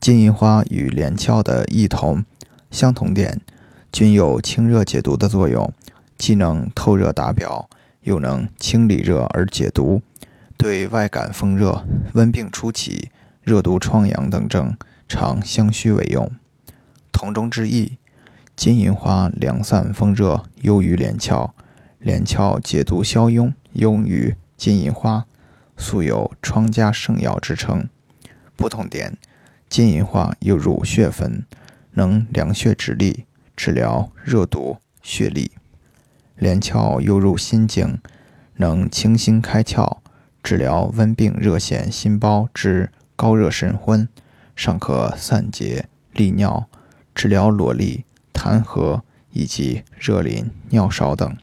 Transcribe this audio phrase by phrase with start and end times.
[0.00, 2.24] 金银花与连翘的异同
[2.70, 3.38] 相同点，
[3.92, 5.70] 均有清热解毒的作用，
[6.16, 7.68] 既能透热达表，
[8.04, 10.00] 又能清理热而解毒，
[10.56, 11.84] 对外感风热、
[12.14, 13.10] 温病初起、
[13.42, 14.74] 热毒疮疡等症，
[15.06, 16.30] 常相须为用。
[17.12, 17.98] 同中之异，
[18.56, 21.52] 金银花凉散风热，优于连翘；
[21.98, 25.26] 连翘解毒消痈，优于金银花，
[25.76, 27.86] 素有疮家圣药之称。
[28.56, 29.18] 不同点。
[29.70, 31.46] 金银花又入血分，
[31.92, 33.22] 能凉血止痢，
[33.56, 35.48] 治疗热毒血痢；
[36.34, 38.00] 连翘又入心经，
[38.56, 39.98] 能清心开窍，
[40.42, 44.08] 治疗温病热陷心包之高热神昏，
[44.56, 46.68] 尚可散结利尿，
[47.14, 48.02] 治疗裸痢、
[48.34, 51.36] 痰核以及热淋、尿少等。